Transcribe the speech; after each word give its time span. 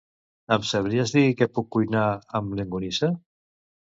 Em 0.53 0.63
sabries 0.69 1.13
dir 1.17 1.21
què 1.41 1.47
puc 1.57 1.69
cuinar 1.77 2.07
amb 2.39 2.57
llonganissa? 2.61 3.13